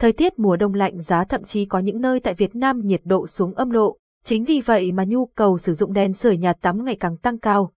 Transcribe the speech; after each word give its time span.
Thời 0.00 0.12
tiết 0.12 0.38
mùa 0.38 0.56
đông 0.56 0.74
lạnh 0.74 1.00
giá 1.00 1.24
thậm 1.24 1.44
chí 1.44 1.64
có 1.64 1.78
những 1.78 2.00
nơi 2.00 2.20
tại 2.20 2.34
Việt 2.34 2.56
Nam 2.56 2.80
nhiệt 2.84 3.00
độ 3.04 3.26
xuống 3.26 3.54
âm 3.54 3.72
độ, 3.72 3.98
chính 4.24 4.44
vì 4.44 4.60
vậy 4.60 4.92
mà 4.92 5.04
nhu 5.04 5.26
cầu 5.26 5.58
sử 5.58 5.74
dụng 5.74 5.92
đèn 5.92 6.12
sưởi 6.12 6.36
nhà 6.36 6.52
tắm 6.52 6.84
ngày 6.84 6.96
càng 7.00 7.16
tăng 7.16 7.38
cao. 7.38 7.72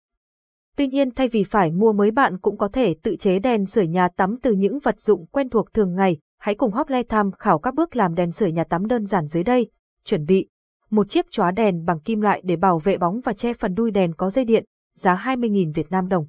Tuy 0.77 0.87
nhiên 0.87 1.11
thay 1.11 1.29
vì 1.29 1.45
phải 1.45 1.71
mua 1.71 1.93
mới 1.93 2.11
bạn 2.11 2.39
cũng 2.39 2.57
có 2.57 2.69
thể 2.69 2.95
tự 3.03 3.17
chế 3.17 3.39
đèn 3.39 3.67
sưởi 3.67 3.87
nhà 3.87 4.09
tắm 4.09 4.37
từ 4.43 4.53
những 4.53 4.79
vật 4.79 5.01
dụng 5.01 5.27
quen 5.27 5.49
thuộc 5.49 5.75
thường 5.75 5.95
ngày. 5.95 6.19
Hãy 6.39 6.55
cùng 6.55 6.73
Hople 6.73 7.03
tham 7.03 7.31
khảo 7.33 7.59
các 7.59 7.75
bước 7.75 7.97
làm 7.97 8.15
đèn 8.15 8.33
sưởi 8.33 8.53
nhà 8.53 8.65
tắm 8.65 8.87
đơn 8.87 9.07
giản 9.07 9.27
dưới 9.27 9.43
đây. 9.43 9.71
Chuẩn 10.05 10.27
bị 10.27 10.49
một 10.91 11.09
chiếc 11.09 11.31
chóa 11.31 11.51
đèn 11.51 11.85
bằng 11.85 12.01
kim 12.01 12.21
loại 12.21 12.43
để 12.45 12.57
bảo 12.57 12.79
vệ 12.79 12.99
bóng 12.99 13.21
và 13.25 13.33
che 13.33 13.53
phần 13.55 13.75
đuôi 13.75 13.91
đèn 13.91 14.15
có 14.15 14.31
dây 14.31 14.45
điện, 14.45 14.65
giá 14.97 15.23
20.000 15.25 15.73
Việt 15.73 15.91
Nam 15.91 16.09
đồng. 16.09 16.27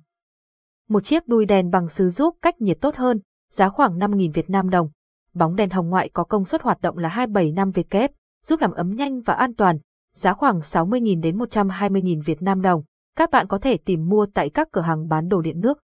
Một 0.90 1.04
chiếc 1.04 1.28
đuôi 1.28 1.46
đèn 1.46 1.70
bằng 1.70 1.90
sứ 1.90 2.10
giúp 2.10 2.36
cách 2.42 2.62
nhiệt 2.62 2.78
tốt 2.82 2.96
hơn, 2.96 3.20
giá 3.52 3.70
khoảng 3.70 4.00
5.000 4.00 4.32
Việt 4.34 4.50
Nam 4.50 4.70
đồng. 4.70 4.90
Bóng 5.34 5.56
đèn 5.56 5.70
hồng 5.70 5.90
ngoại 5.90 6.10
có 6.10 6.24
công 6.24 6.46
suất 6.46 6.62
hoạt 6.62 6.82
động 6.82 6.98
là 6.98 7.10
275 7.10 7.72
W, 7.72 8.10
giúp 8.44 8.62
làm 8.62 8.72
ấm 8.72 8.90
nhanh 8.90 9.22
và 9.22 9.34
an 9.34 9.56
toàn, 9.56 9.78
giá 10.14 10.34
khoảng 10.34 10.60
60.000 10.60 11.22
đến 11.22 11.38
120.000 11.38 12.22
Việt 12.26 12.42
Nam 12.42 12.62
đồng. 12.62 12.84
Các 13.16 13.32
bạn 13.32 13.48
có 13.48 13.58
thể 13.58 13.78
tìm 13.78 14.10
mua 14.10 14.26
tại 14.34 14.50
các 14.50 14.68
cửa 14.72 14.82
hàng 14.82 15.08
bán 15.08 15.28
đồ 15.28 15.42
điện 15.42 15.60
nước. 15.60 15.80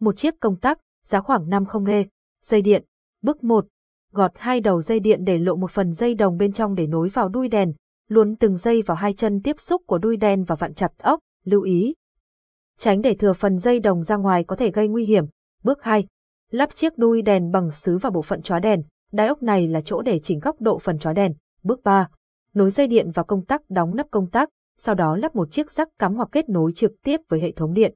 Một 0.00 0.16
chiếc 0.16 0.40
công 0.40 0.56
tắc, 0.56 0.78
giá 1.04 1.20
khoảng 1.20 1.48
50 1.48 1.82
lê. 1.86 2.06
Dây 2.44 2.62
điện. 2.62 2.84
Bước 3.22 3.44
1. 3.44 3.66
Gọt 4.12 4.30
hai 4.34 4.60
đầu 4.60 4.82
dây 4.82 5.00
điện 5.00 5.24
để 5.24 5.38
lộ 5.38 5.56
một 5.56 5.70
phần 5.70 5.92
dây 5.92 6.14
đồng 6.14 6.36
bên 6.36 6.52
trong 6.52 6.74
để 6.74 6.86
nối 6.86 7.08
vào 7.08 7.28
đuôi 7.28 7.48
đèn. 7.48 7.72
Luồn 8.08 8.36
từng 8.36 8.56
dây 8.56 8.82
vào 8.82 8.96
hai 8.96 9.12
chân 9.12 9.40
tiếp 9.42 9.60
xúc 9.60 9.82
của 9.86 9.98
đuôi 9.98 10.16
đèn 10.16 10.44
và 10.44 10.54
vặn 10.54 10.74
chặt 10.74 10.92
ốc. 10.98 11.20
Lưu 11.44 11.62
ý. 11.62 11.94
Tránh 12.78 13.02
để 13.02 13.14
thừa 13.14 13.32
phần 13.32 13.58
dây 13.58 13.80
đồng 13.80 14.02
ra 14.02 14.16
ngoài 14.16 14.44
có 14.44 14.56
thể 14.56 14.70
gây 14.70 14.88
nguy 14.88 15.04
hiểm. 15.04 15.24
Bước 15.64 15.82
2. 15.82 16.06
Lắp 16.52 16.74
chiếc 16.74 16.98
đuôi 16.98 17.22
đèn 17.22 17.50
bằng 17.50 17.70
sứ 17.70 17.98
và 17.98 18.10
bộ 18.10 18.22
phận 18.22 18.42
chóa 18.42 18.58
đèn. 18.58 18.82
đai 19.12 19.28
ốc 19.28 19.42
này 19.42 19.68
là 19.68 19.80
chỗ 19.84 20.02
để 20.02 20.18
chỉnh 20.18 20.38
góc 20.38 20.60
độ 20.60 20.78
phần 20.78 20.98
chóa 20.98 21.12
đèn. 21.12 21.34
Bước 21.62 21.82
3. 21.84 22.08
Nối 22.54 22.70
dây 22.70 22.86
điện 22.86 23.10
vào 23.10 23.24
công 23.24 23.44
tắc 23.44 23.70
đóng 23.70 23.96
nắp 23.96 24.06
công 24.10 24.30
tắc, 24.30 24.48
sau 24.78 24.94
đó 24.94 25.16
lắp 25.16 25.34
một 25.34 25.52
chiếc 25.52 25.72
rắc 25.72 25.88
cắm 25.98 26.14
hoặc 26.14 26.28
kết 26.32 26.48
nối 26.48 26.72
trực 26.72 26.92
tiếp 27.04 27.20
với 27.28 27.40
hệ 27.40 27.52
thống 27.52 27.74
điện. 27.74 27.94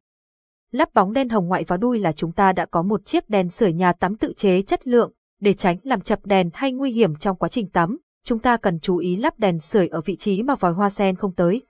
Lắp 0.73 0.95
bóng 0.95 1.13
đen 1.13 1.29
hồng 1.29 1.47
ngoại 1.47 1.65
vào 1.65 1.79
đuôi 1.79 1.99
là 1.99 2.13
chúng 2.13 2.33
ta 2.33 2.53
đã 2.53 2.67
có 2.67 2.83
một 2.83 3.05
chiếc 3.05 3.29
đèn 3.29 3.49
sưởi 3.49 3.73
nhà 3.73 3.93
tắm 3.93 4.17
tự 4.17 4.33
chế 4.37 4.63
chất 4.63 4.87
lượng, 4.87 5.13
để 5.41 5.55
tránh 5.55 5.77
làm 5.83 6.01
chập 6.01 6.27
đèn 6.27 6.51
hay 6.53 6.73
nguy 6.73 6.93
hiểm 6.93 7.17
trong 7.17 7.37
quá 7.37 7.49
trình 7.49 7.69
tắm, 7.69 7.99
chúng 8.25 8.39
ta 8.39 8.57
cần 8.57 8.81
chú 8.81 8.97
ý 8.97 9.17
lắp 9.17 9.39
đèn 9.39 9.59
sưởi 9.59 9.89
ở 9.89 10.01
vị 10.01 10.17
trí 10.17 10.43
mà 10.43 10.55
vòi 10.55 10.73
hoa 10.73 10.91
sen 10.91 11.17
không 11.17 11.35
tới. 11.35 11.67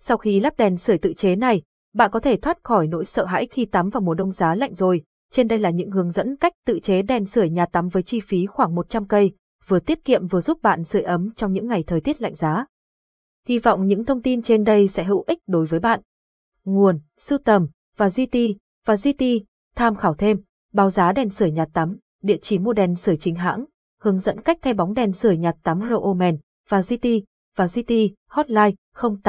Sau 0.00 0.16
khi 0.16 0.40
lắp 0.40 0.56
đèn 0.56 0.76
sưởi 0.76 0.98
tự 0.98 1.12
chế 1.12 1.36
này, 1.36 1.62
bạn 1.94 2.10
có 2.10 2.20
thể 2.20 2.36
thoát 2.36 2.58
khỏi 2.62 2.86
nỗi 2.86 3.04
sợ 3.04 3.24
hãi 3.24 3.46
khi 3.50 3.64
tắm 3.64 3.90
vào 3.90 4.00
mùa 4.00 4.14
đông 4.14 4.32
giá 4.32 4.54
lạnh 4.54 4.74
rồi. 4.74 5.02
Trên 5.36 5.48
đây 5.48 5.58
là 5.58 5.70
những 5.70 5.90
hướng 5.90 6.10
dẫn 6.10 6.36
cách 6.36 6.52
tự 6.66 6.80
chế 6.80 7.02
đèn 7.02 7.26
sưởi 7.26 7.50
nhà 7.50 7.66
tắm 7.66 7.88
với 7.88 8.02
chi 8.02 8.20
phí 8.20 8.46
khoảng 8.46 8.74
100 8.74 9.06
cây, 9.06 9.32
vừa 9.66 9.78
tiết 9.78 10.04
kiệm 10.04 10.26
vừa 10.26 10.40
giúp 10.40 10.62
bạn 10.62 10.84
sưởi 10.84 11.02
ấm 11.02 11.30
trong 11.36 11.52
những 11.52 11.68
ngày 11.68 11.84
thời 11.86 12.00
tiết 12.00 12.22
lạnh 12.22 12.34
giá. 12.34 12.66
Hy 13.48 13.58
vọng 13.58 13.86
những 13.86 14.04
thông 14.04 14.22
tin 14.22 14.42
trên 14.42 14.64
đây 14.64 14.88
sẽ 14.88 15.04
hữu 15.04 15.24
ích 15.26 15.38
đối 15.46 15.66
với 15.66 15.80
bạn. 15.80 16.00
Nguồn, 16.64 17.00
sưu 17.18 17.38
tầm, 17.44 17.66
và 17.96 18.08
GT, 18.08 18.38
và 18.86 18.94
GT, 18.94 19.24
tham 19.74 19.94
khảo 19.94 20.14
thêm, 20.14 20.40
báo 20.72 20.90
giá 20.90 21.12
đèn 21.12 21.30
sưởi 21.30 21.50
nhà 21.50 21.66
tắm, 21.72 21.96
địa 22.22 22.38
chỉ 22.42 22.58
mua 22.58 22.72
đèn 22.72 22.94
sưởi 22.94 23.16
chính 23.16 23.34
hãng, 23.34 23.64
hướng 24.00 24.18
dẫn 24.18 24.40
cách 24.40 24.58
thay 24.62 24.74
bóng 24.74 24.94
đèn 24.94 25.12
sưởi 25.12 25.36
nhà 25.36 25.52
tắm 25.62 25.80
Roomen, 25.90 26.38
và 26.68 26.80
GT, 26.80 27.06
và 27.56 27.66
GT, 27.66 27.92
hotline 28.28 28.72
08 28.94 29.16